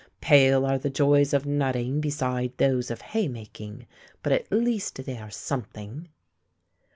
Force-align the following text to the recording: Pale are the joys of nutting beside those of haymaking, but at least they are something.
Pale 0.19 0.65
are 0.65 0.79
the 0.79 0.89
joys 0.89 1.31
of 1.31 1.45
nutting 1.45 2.01
beside 2.01 2.57
those 2.57 2.89
of 2.89 3.01
haymaking, 3.01 3.85
but 4.23 4.33
at 4.33 4.51
least 4.51 5.05
they 5.05 5.19
are 5.19 5.29
something. 5.29 6.07